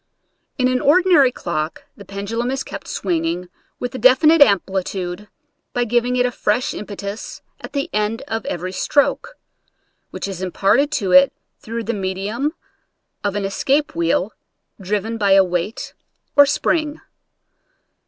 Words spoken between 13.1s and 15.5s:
of an escape wheel, driven by a